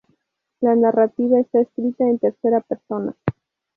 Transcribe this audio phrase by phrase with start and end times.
[0.61, 3.15] La narrativa está escrita en tercera persona.